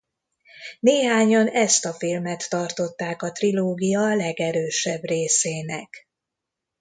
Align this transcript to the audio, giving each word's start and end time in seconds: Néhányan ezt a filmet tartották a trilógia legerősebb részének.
Néhányan 0.79 1.47
ezt 1.47 1.85
a 1.85 1.93
filmet 1.93 2.49
tartották 2.49 3.21
a 3.21 3.31
trilógia 3.31 4.15
legerősebb 4.15 5.01
részének. 5.03 6.07